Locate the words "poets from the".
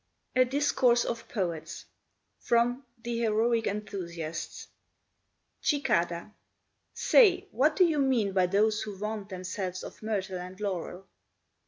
1.29-3.19